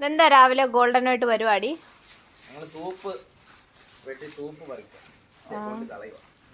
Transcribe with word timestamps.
ഇതെന്താ 0.00 0.24
രാവിലെ 0.34 0.64
ഗോൾഡൻ 0.74 1.04
ആയിട്ട് 1.10 1.26
പരിപാടി? 1.32 1.70
ഞങ്ങൾ 5.50 5.74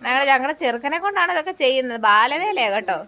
ഞങ്ങൾ 0.01 0.23
ഞങ്ങളുടെ 0.31 0.55
ചെറുക്കനെ 0.63 0.99
കൊണ്ടാണ് 1.05 1.31
ഇതൊക്കെ 1.35 1.55
ചെയ്യുന്നത്. 1.63 2.01
ബാലവേലയാ 2.07 2.69
കേട്ടോ. 2.75 2.99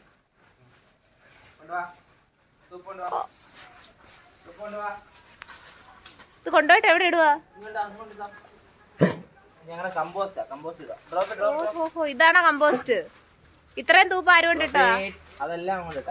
ഇത് 6.40 6.48
കൊണ്ടുപോയിട്ട് 6.54 6.88
എവിടെ 6.92 7.06
ഇടുവാ? 7.10 7.30
ഓഹോ 11.84 12.04
ഇതാണോ 12.14 12.40
കമ്പോസ്റ്റ് 12.48 12.96
ഇത്രയും 13.76 14.08
തൂപ്പ് 14.12 14.30
ആരും 14.34 14.48
കൊണ്ടിട്ടാ 14.50 14.84
അതെല്ലാം 15.44 15.76
അങ്ങോട്ട് 15.80 16.02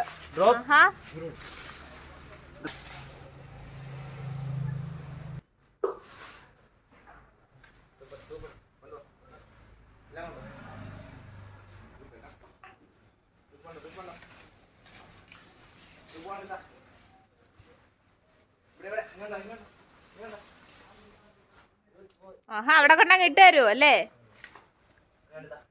ആഹാ 22.49 22.73
അവിടെ 22.79 22.95
കൊണ്ടങ്ങ് 22.95 23.25
ഇട്ട് 23.29 23.39
തരുമോ 23.41 23.67
അല്ലേ? 23.73 23.95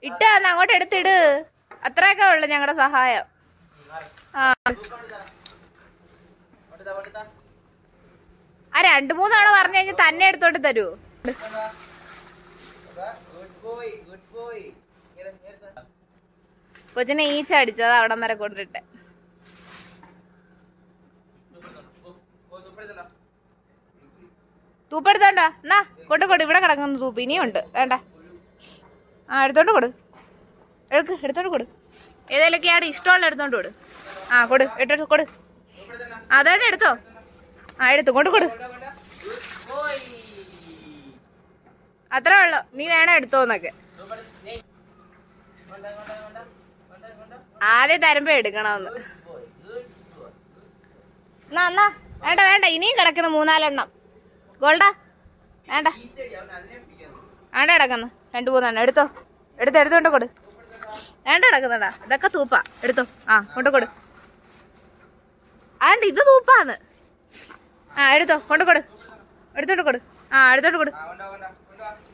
ഇട്ട് 0.02 0.24
തന്ന് 0.24 0.48
അങ്ങോട്ട് 0.51 0.73
എടുത്തിട്. 0.73 1.16
അത്രയൊക്കെ 1.83 2.24
ഉള്ളു 2.33 2.46
ഞങ്ങളുടെ 2.46 2.77
സഹായം. 2.80 3.27
ആ. 4.34 4.43
ആ 8.73 8.80
രണ്ടു 8.88 9.12
മൂന്ന് 9.15 9.34
തവണ 9.37 9.48
പറഞ്ഞു 9.57 9.79
കഴിഞ്ഞാൽ 9.79 9.96
തന്നെ 10.02 10.24
എടുത്തോട്ട് 10.27 10.60
തരൂ. 10.66 10.87
കൊച്ചിനെ 16.96 17.24
ഈച്ച 17.30 17.52
അടിച്ചത് 17.55 17.93
അവിടം 17.93 18.21
വരെ 18.21 18.34
കൊണ്ടിട്ട്. 18.34 18.80
തൂപ്പെടുത്തോണ്ടോ. 24.91 25.46
എന്നാ 25.65 25.79
കൊണ്ട് 26.10 26.24
കൊടു 26.30 26.43
ഇവിടെ 26.46 26.60
കിടക്കുന്ന 26.65 26.99
തൂപ്പ്. 27.02 27.21
ഇനിയും 27.24 27.43
ഉണ്ട് 27.46 27.60
വേണ്ട. 27.77 27.95
ആ 29.29 29.45
എടുത്തോണ്ട് 29.46 29.73
കൊടു. 29.77 29.88
എടുക്ക് 30.95 31.15
എടുത്തോണ്ട് 31.27 31.51
കൊടു. 31.55 31.66
ഏതെങ്കിലുമൊക്കെയാണ് 32.35 32.85
ഇഷ്ടമുള്ള 32.93 33.24
എടുത്തോണ്ട് 33.30 33.57
കൊടു. 33.59 33.71
ആ 34.35 34.38
കൊടു 34.52 34.65
എടുത്തോണ്ട് 34.80 35.07
കൊടു. 35.13 35.24
അതന്നെ 36.38 36.66
എടുത്തോ? 36.71 36.91
ആ 37.83 37.93
എടുത്തു 37.95 38.13
കൊണ്ട് 38.16 38.30
കൊടു. 38.37 38.49
അത്രേ 42.16 42.37
ഉള്ളു. 42.45 42.61
നീ 42.79 42.85
വേണം 42.96 43.15
എടുത്തോന്നൊക്കെ 43.18 43.73
ആദ്യം 47.74 48.01
തരുമ്പോ 48.05 48.33
എടുക്കണമെന്ന്. 48.41 48.91
എന്നാ 51.51 51.63
എന്നാ 51.71 51.87
വേണ്ട 52.24 52.41
വേണ്ട. 52.51 52.66
ഇനിയും 52.77 52.96
കിടക്കുന്നു 53.01 53.30
മൂന്നാലെണ്ണം. 53.38 53.88
ഗോൾഡാ. 54.62 54.88
വേണ്ട. 55.68 55.88
വേണ്ട 57.54 57.70
കിടക്കുന്നു. 57.76 58.08
രണ്ടു 58.34 58.50
മൂന്നെണ്ണം. 58.54 58.82
എടുത്തോ. 58.82 59.04
എടുത്തോ 59.58 59.78
എടുത്തോണ്ട് 59.80 60.08
കൊടു. 60.08 60.26
വേണ്ട 61.26 61.42
കിടക്കുന്നടാ 61.44 61.90
ഇതൊക്കെ 62.06 62.28
തൂപ്പാ. 62.34 62.60
എടുത്തോ. 62.84 63.04
ആ 63.28 63.40
കൊണ്ട് 63.54 63.70
കൊടു. 63.70 63.86
ആണ്ട് 65.81 66.04
ഇത് 66.06 66.22
തൂപ്പാന്ന്. 66.31 66.76
ആ 67.98 68.14
എടുത്തോ. 68.14 68.36
കൊണ്ട് 68.50 68.64
കൊടു. 68.64 68.81
എടുത്തോണ്ട് 69.56 69.82
കൊടു. 69.82 69.98
ആ 70.32 70.53
എടുത്തോണ്ട് 70.53 70.78
കൊടു. 70.78 70.92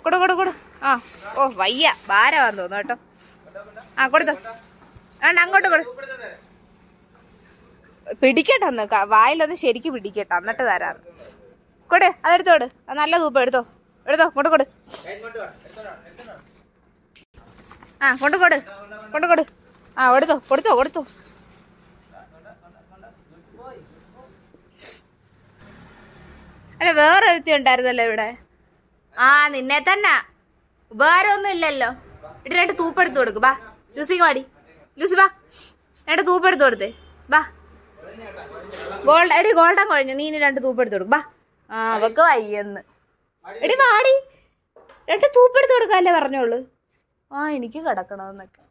കൊടു 0.05 0.17
കൊടു 0.17 0.33
കൊടു. 0.33 0.53
ആ. 0.83 1.01
ഓ 1.39 1.47
വയ്യ. 1.61 1.87
ഭാരമാന്ന് 2.09 2.63
തോന്നുന്നു 2.63 2.77
കേട്ടോ. 2.77 2.97
ആ 3.99 4.09
കൊടുത്തോ. 4.09 4.35
വേണ്ട 5.23 5.39
അങ്ങോട്ട് 5.45 5.69
കൊടു. 5.69 5.85
പിടിക്കട്ടെ 8.23 8.67
ഒന്ന്. 8.67 8.85
വായിലൊന്ന് 9.15 9.57
ശരിക്ക് 9.65 9.89
പിടിക്കട്ടെ. 9.89 10.35
എന്നിട്ട് 10.35 10.63
തരാറ് 10.63 11.01
കൊടു 11.91 12.09
അതെടുത്തോട് 12.27 12.65
അത് 12.89 12.97
നല്ല 13.03 13.15
തൂപ്പം 13.23 13.41
എടുത്തോ. 13.45 13.63
എടുത്തോ 14.07 14.27
കൊണ്ട് 14.37 14.49
കൊടു. 14.55 14.65
ആ 18.05 18.09
കൊണ്ട് 18.23 18.37
കൊടു 18.43 18.57
കൊണ്ട് 19.13 19.27
കൊടു. 19.33 19.43
ആ 19.97 20.03
എടുത്തോ 20.17 20.37
കൊടുത്തോ 20.51 20.73
കൊടുത്തോ. 20.81 21.03
അല്ല 26.81 26.91
വേറെ 27.03 27.27
ഒരുത്തി 27.33 27.53
ഉണ്ടായിരുന്നല്ലോ 27.59 28.05
ഇവിടെ. 28.09 28.27
ആ 29.17 29.29
നിന്നെ 29.55 29.79
തന്നെ. 29.91 30.15
ഉപകാരമൊന്നും 30.95 31.51
ഇല്ലല്ലോ. 31.57 31.89
ഇട്ട് 32.45 32.57
രണ്ട് 32.61 32.73
തൂപ്പെടുത്ത് 32.81 33.19
കൊടുക്ക് 33.21 33.43
ബാ. 33.47 33.53
ലൂസി 33.97 34.17
വാടി. 34.25 34.43
ലൂസി 34.99 35.17
ബാ. 35.21 35.27
രണ്ട് 36.09 36.23
തൂപ്പെടുത്ത് 36.31 36.65
കൊടുത്തേ. 36.67 36.91
ബാ. 37.33 37.41
ഗോൾഡ് 39.09 39.35
എടി 39.39 39.51
ഗോൾഡൻ 39.61 39.87
കുഴഞ്ഞു 39.93 40.15
നീ 40.21 40.27
ഇനി 40.31 40.39
രണ്ട് 40.47 40.61
തൂപ്പെടുത്ത് 40.67 40.97
കൊടുക്ക് 40.97 41.15
ബാ. 41.17 41.21
ആ 41.71 41.79
അവക്ക് 41.97 42.23
വയ്യെന്ന്. 42.29 42.81
എടി 43.67 43.75
വാടി. 43.83 44.15
രണ്ട് 45.11 45.27
തൂപ്പെടുത്ത് 45.37 45.75
കൊടുക്കാല്ലേ 45.77 46.13
പറഞ്ഞോളൂ. 46.19 46.59
ആ 47.31 47.49
എനിക്ക് 47.57 47.81
കിടക്കണമെന്നൊക്കെ. 47.87 48.63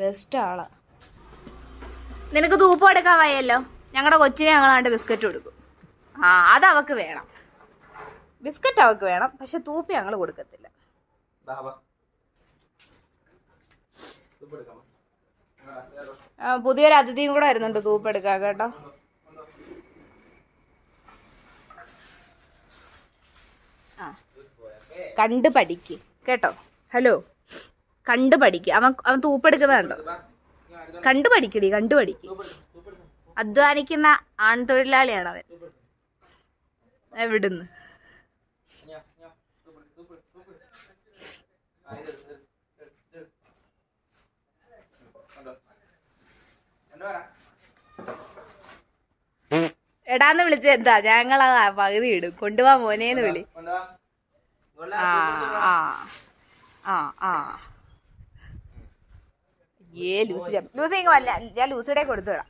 ബെസ്റ്റ് 0.00 0.38
ആളാ. 0.48 0.66
നിനക്ക് 2.34 2.56
തൂപ്പ് 2.62 2.84
കൊടുക്കാൻ 2.86 3.16
വയ്യല്ലോ? 3.24 3.58
ഞങ്ങളുടെ 3.94 4.18
കൊച്ചിനെ 4.22 4.50
ഞങ്ങളാണ്ട് 4.54 4.88
ബിസ്ക്കറ്റ് 4.94 5.26
കൊടുക്കും. 5.28 5.54
ആ 6.16 6.30
അത് 6.54 6.66
അവക്ക് 6.72 6.94
വേണം. 7.02 7.26
ബിസ്ക്കറ്റ് 8.46 8.82
അവക്ക് 8.86 9.04
വേണം 9.10 9.30
പക്ഷെ 9.40 9.58
തൂപ്പ് 9.68 9.90
ഞങ്ങൾ 9.98 10.14
കൊടുക്കത്തില്ല. 10.22 10.66
പുതിയൊരു 16.66 16.94
അതിഥിയും 17.00 17.32
കൂടെ 17.34 17.46
വരുന്നുണ്ട് 17.50 17.80
തൂപ്പ് 17.86 18.08
എടുക്കാൻ 18.10 18.36
കേട്ടോ? 18.44 18.68
ആ. 24.00 24.18
കണ്ട് 25.18 25.48
പഠിക്ക്. 25.48 25.98
കേട്ടോ? 26.28 26.54
ഹലോ? 26.94 27.24
കണ്ട് 28.08 28.36
പഠിക്ക്. 28.36 28.70
അവൻ 28.70 28.92
അവൻ 29.06 29.20
തൂപ്പെടുക്കുന്നതാണ്ടോ 29.20 29.96
കണ്ടു 31.06 31.28
പഠിക്കടി 31.28 31.72
കണ്ടു 31.72 31.94
പഠിക്ക്. 31.94 32.28
അധ്വാനിക്കുന്ന 33.38 34.20
ആൺതൊഴിലാളിയാണ് 34.40 35.28
അവൻ. 35.28 35.42
എവിടുന്ന്? 37.16 37.64
എടാന്ന് 50.08 50.42
വിളിച്ച 50.46 50.66
എന്താ? 50.76 50.94
ഞങ്ങൾ 51.08 51.40
പകുതി 51.80 52.08
ഇടും. 52.18 52.32
കൊണ്ടുപോവാ 52.42 52.74
മോനേന്ന് 52.84 53.22
വിളി. 53.28 53.42
ആ 55.06 55.08
ആ 55.70 55.72
ആ 56.84 56.96
ആ. 57.30 57.32
ഏ 60.10 60.14
ലൂസി 60.30 60.50
ലൂസി 60.78 60.98
ഞാൻ 61.58 61.66
ലൂസിയുടെ 61.72 62.02
കൊടുത്തു 62.10 62.30
വിടാം. 62.32 62.48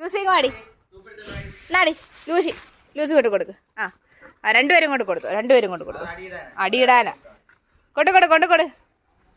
ലൂസി 0.00 0.20
വാടി. 0.30 0.50
എന്നാടി 1.68 1.92
ലൂസി. 2.28 2.52
ലൂസി 2.96 3.12
കൊണ്ട് 3.16 3.30
കൊടുക്ക്. 3.34 3.54
ആ 3.82 3.84
ആ 4.44 4.52
രണ്ടുപേരും 4.56 4.90
കൊണ്ട് 4.92 5.04
കൊടുത്തു 5.10 5.28
രണ്ടുപേരും 5.38 5.70
കൊണ്ട് 5.72 5.84
കൊടുത്തു 5.88 6.06
അടിയിടാനാ. 6.64 7.14
കൊണ്ട് 7.96 8.10
കൊടു 8.16 8.26
കൊണ്ട് 8.32 8.46
കൊടു 8.52 8.64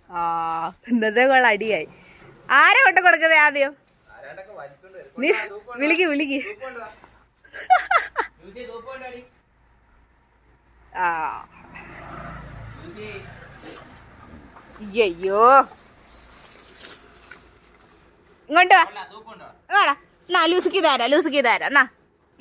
ആ 0.09 0.19
ഇന്നത്തെ 0.91 1.23
കൊള്ള 1.31 1.47
അടിയായി. 1.55 1.87
ആരെ 2.61 2.79
കൊണ്ട് 2.85 2.99
കൊടുക്കുന്നത് 3.05 3.39
ആദ്യം? 3.45 3.71
നീ 5.21 5.29
വിളിക്ക് 5.81 6.05
വിളിക്ക്. 6.13 6.39
ആ. 10.93 11.07
അയ്യോ 14.99 15.41
ഇങ്ങോട്ട് 18.49 18.75
വാ. 18.75 18.83
ഇങ്ങോട്ടാ 19.69 19.93
എന്നാ 20.29 20.41
ലൂസിക്ക് 20.45 20.81
തരാ 20.83 21.05
ലൂസിക്ക് 21.05 21.41
തരാ 21.45 21.67
എന്നാ 21.67 21.83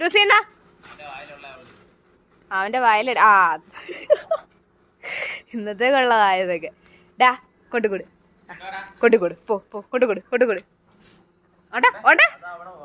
ലൂസി 0.00 0.18
എന്നാ? 0.18 0.38
അവന്റെ 2.50 2.78
വയലിട 2.78 3.18
ആ 3.26 3.32
ഇന്നത്തെ 5.54 5.86
കൊള്ളതായതൊക്കെ. 5.90 6.70
ഡാ 7.18 7.30
കൊണ്ടുകൊടു 7.72 8.04
കൊണ്ടുകൊടു 9.00 9.34
പോ 9.48 9.54
പോ 9.72 9.78
കൊണ്ടുകൊടു 9.92 10.20
കൊണ്ടുകൊടു 10.30 10.62
ഓണ്ടാ 11.72 11.90
ഓണ്ടാ. 12.04 12.26
ഓ 12.74 12.77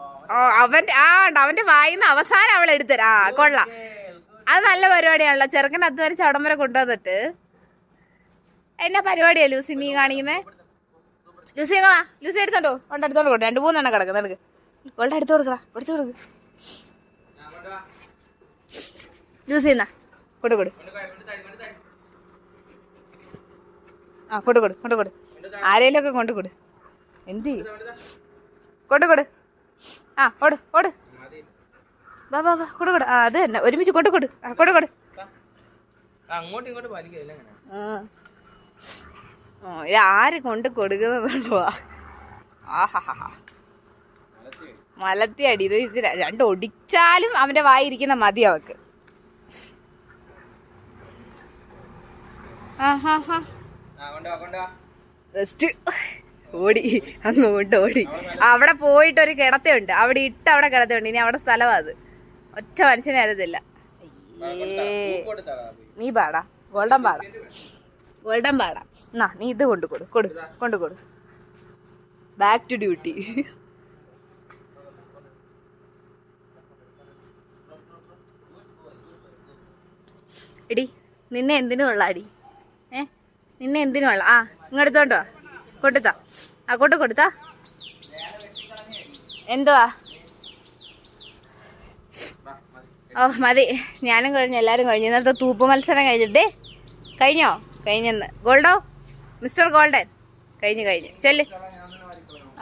അവന്റെ 0.60 0.94
ആ 1.06 1.08
ഉണ്ട് 1.28 1.40
അവന്റെ 1.44 1.64
വായിന്ന് 1.72 2.06
അവസാനം 2.14 2.54
അവൾ 2.58 2.70
എടുത്തരാ 2.76 3.10
ആ 3.24 3.30
കൊള്ളാം. 3.40 3.68
അത് 4.52 4.60
നല്ല 4.70 4.84
പരിപാടിയാണല്ലോ. 4.94 5.48
ചെറുക്കൻ 5.54 5.84
അധ്വാനിച്ച് 5.88 6.24
അവിടം 6.28 6.44
വരെ 6.46 6.56
കൊണ്ടുവന്നിട്ട്. 6.62 7.18
എന്നാ 8.86 9.00
പരിപാടിയാ 9.10 9.48
ലൂസി 9.54 9.74
നീ 9.82 9.90
കാണിക്കുന്നേ? 10.00 10.38
ലൂസി 11.58 11.74
എങ്ങാ 11.80 11.92
ലൂസി 12.24 12.40
എടുത്തോണ്ടോ 12.44 12.72
ഉണ്ട് 12.94 13.06
എടുത്തോണ്ട് 13.08 13.30
കൊടുക്കും. 13.32 13.48
രണ്ട് 13.48 13.60
മൂന്നെണ്ണം 13.66 13.92
കിടക്കുന്ന 13.96 14.22
എടുക്ക് 14.24 14.40
ഗോൾഡ് 15.00 15.16
എടുത്തു 15.20 15.34
കൊടുക്കടാ 15.36 15.60
എടുത്തു 15.78 15.92
കൊടുക്ക്. 15.96 16.16
ലൂസി 19.52 19.70
എന്നാ 19.76 19.88
കൊടു 20.44 20.56
കൊടു 20.62 20.72
ആ 24.34 24.38
കൊടു 24.48 24.60
കൊടു 24.64 24.74
കൊണ്ട് 24.82 24.96
കൊടു 25.00 25.10
ആരേലും 25.72 25.98
ഒക്കെ 26.00 26.12
കൊണ്ട് 26.18 26.32
കൊടു 26.38 26.50
എന്ത്? 27.32 27.54
കൊണ്ട് 28.92 29.06
കൊടു 29.12 29.24
ആ 30.18 30.26
ഓട് 30.46 30.56
ഓട്. 30.78 30.90
വാ 32.34 32.40
വാ 32.46 32.54
വാ 32.60 32.66
കൊടു 32.80 32.92
കൊടു. 32.96 33.06
ആ 33.14 33.18
അത് 33.28 33.38
തന്നെ. 33.44 33.60
ഒരുമിച്ച് 33.68 33.94
കൊണ്ട് 33.98 34.10
കൊടു. 34.16 34.28
ആ 34.46 34.52
കൊടു 34.60 34.72
കൊടു. 34.78 34.88
അങ്ങോട്ടും 36.38 36.70
ഇങ്ങോട്ടും 36.72 36.92
ഓ 39.64 39.70
ഇത് 39.90 39.98
ആര് 40.18 40.38
കൊണ്ട് 40.48 40.68
കൊടുക്കുന്നതുള്ളൂ 40.78 41.60
ആഹാ 42.82 43.02
മലത്തി 45.04 45.44
അടി. 45.52 45.64
ഇത് 45.70 45.76
ഇത് 45.86 46.00
രണ്ട് 46.24 46.44
ഒടിച്ചാലും 46.50 47.32
അവന്റെ 47.42 47.64
വായിരിക്കുന്ന 47.70 48.16
മതി 48.24 48.44
അവക്ക്. 48.52 48.76
ആഹാഹാ. 52.90 53.38
ബെസ്റ്റ് 55.34 55.68
ഓടി 56.62 56.82
അങ്ങോട്ട് 57.28 57.76
ഓടി. 57.84 58.04
അവിടെ 58.50 58.74
പോയിട്ട് 58.84 59.20
ഒരു 59.26 59.34
കിടത്തയുണ്ട്. 59.40 59.92
അവിടെ 60.02 60.22
ഇട്ട് 60.30 60.50
അവിടെ 60.54 60.68
കിടത്തയുണ്ട്. 60.74 61.10
ഇനി 61.12 61.20
അവിടെ 61.26 61.40
സ്ഥലമാ 61.46 61.76
അത്. 61.82 61.92
ഒറ്റ 62.60 62.80
മനുഷ്യനെ 62.90 63.22
പോയി 63.32 63.52
നീ 66.00 66.08
പാടാ. 66.18 66.42
ഗോൾഡൻ 66.74 67.02
പാടാ. 67.08 67.24
ഗോൾഡൻ 68.26 68.56
പാടാ. 68.62 68.82
എന്നാ 69.14 69.28
നീ 69.40 69.48
ഇത് 69.56 69.64
കൊണ്ടു 69.72 69.86
കൊടു. 69.94 70.06
കൊടു. 70.16 70.30
കൊണ്ടു 70.62 70.78
കൊടു. 70.84 70.96
ബാക്ക് 72.38 72.66
ടു 72.72 72.76
ഡ്യൂട്ടി 72.84 73.14
എടി 80.72 80.86
നിന്നെ 81.32 81.54
എന്തിനു 81.62 81.84
കൊള്ളാടി 81.88 82.24
ഏ? 82.92 83.02
നിന്നെ 83.62 83.80
എന്തിനു 83.86 84.06
കൊള്ള 84.10 84.24
ആ 84.34 84.38
ഇങ്ങെടുത്തോണ്ടോ 84.72 85.20
കൊടുത്താ 85.84 86.14
ആ 86.70 86.76
കൊണ്ട് 86.82 86.96
കൊടുത്താ. 86.96 87.26
എന്തുവാ? 89.56 89.84
ഓ 93.20 93.26
മതി. 93.46 93.66
ഞാനും 94.08 94.32
കഴിഞ്ഞു 94.36 94.58
എല്ലാവരും 94.62 94.86
കഴിഞ്ഞു. 94.90 95.08
ഇന്നത്തെ 95.10 95.34
തൂപ്പ് 95.42 95.64
മത്സരം 95.72 96.06
കഴിഞ്ഞിട്ടേ 96.10 96.46
കഴിഞ്ഞോ? 97.22 97.50
കഴിഞ്ഞെന്ന്. 97.88 98.28
ഗോൾഡോ? 98.46 98.74
Mister 99.44 99.68
golden. 99.76 100.06
കഴിഞ്ഞു 100.64 100.84
കഴിഞ്ഞു. 100.90 101.12
ചെല്ല്. 101.24 101.44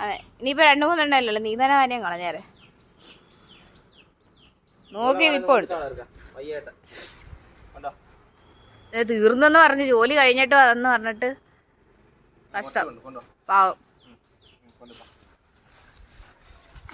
അതെ. 0.01 0.17
ഇനിയിപ്പോ 0.39 0.63
രണ്ടു 0.69 0.85
മൂന്നെണ്ണല്ലോ 0.89 1.41
നീ 1.47 1.53
തന്നെ 1.61 1.75
കാര്യം 1.79 2.01
കളഞ്ഞേരെ. 2.05 2.41
നോക്കി 4.91 5.25
ഇപ്പോൾ 5.39 5.61
തീർന്നെന്ന് 9.09 9.59
പറഞ്ഞു 9.65 9.85
ജോലി 9.91 10.13
കഴിഞ്ഞിട്ട് 10.19 10.55
വന്നു 10.55 10.87
പറഞ്ഞിട്ട് 10.93 11.29
കഷ്ടം 12.53 12.87
പാവം. 13.49 13.77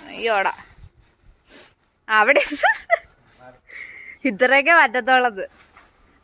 അയ്യോടാ. 0.09 0.54
അവിടെ 2.07 2.42
ഇത്രയൊക്കെ 4.30 4.74
പറ്റത്തുള്ളത് 4.81 5.44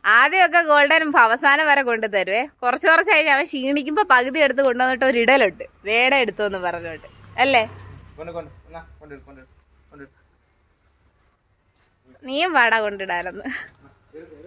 ആദ്യമൊക്കെ 0.04 0.62
ഗോൾഡൻ 0.70 1.04
അവസാനം 1.26 1.66
വരെ 1.70 1.82
കൊണ്ടു 1.90 2.08
തരുവേ. 2.16 2.42
കുറച്ച് 2.64 2.88
കുറച്ച് 2.92 3.12
കഴിഞ്ഞ് 3.12 3.32
അവൻ 3.36 3.46
ക്ഷീണിക്കുമ്പോ 3.50 4.04
പകുതി 4.14 4.40
എടുത്ത് 4.46 4.62
കൊണ്ടുവന്നിട്ട് 4.68 5.06
ഒരു 5.10 5.18
ഇടലുണ്ട്. 5.24 5.64
വേട 5.90 6.14
എടുത്തു 6.24 6.44
എന്ന് 6.48 6.60
പറഞ്ഞോട്ട് 6.66 7.08
അല്ലേ 7.44 7.64
നീയും 12.24 12.52
പാടാ 12.58 12.78
കൊണ്ടിടാനെന്ന് 12.82 13.48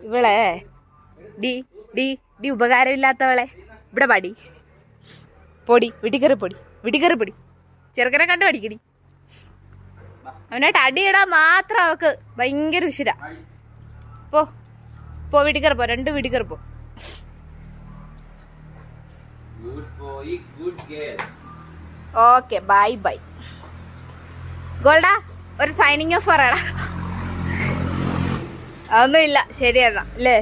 ഇവളെ 0.06 0.36
ഡി 1.42 1.52
ഡി 1.96 2.06
ഡി 2.42 2.48
ഉപകാരമില്ലാത്തവളെ. 2.56 3.46
ഇവിടെ 3.92 4.06
പാടി. 4.12 4.30
പൊടി 5.68 5.88
വീട്ടിക്കറി 6.02 6.36
പൊടി 6.42 6.56
വീട്ടിക്കറി 6.84 7.16
പൊടി. 7.20 7.32
ചെറുക്കനെ 7.96 8.24
കണ്ടു 8.30 8.44
പഠിക്കടി 8.48 8.76
അവനായിട്ട് 10.50 10.80
അടിയിടാൻ 10.86 11.26
മാത്രം 11.38 11.80
അവക്ക് 11.86 12.10
ഭയങ്കര 12.38 12.84
ഉശിര. 12.92 13.10
പോ 14.32 14.40
പോ 15.32 15.38
വീട്ടിക്കറി 15.46 15.76
പോ 15.80 15.84
രണ്ട് 15.92 16.10
വീട്ടിക്കറി 16.16 16.46
പോ. 16.52 16.56
ഓക്കെ 22.26 22.58
ബൈ 22.70 22.90
ബൈ 23.06 23.16
ഗോൾഡ 24.84 25.06
ഒരു 25.62 25.72
സൈനിങ് 25.80 26.14
ഓഫ് 26.18 26.28
പറയടാ. 26.32 26.60
അതൊന്നും 28.94 29.22
ഇല്ല 29.26 29.38
ശരി 29.60 29.80
എന്നാ 29.88 30.04
അല്ലേ? 30.18 30.36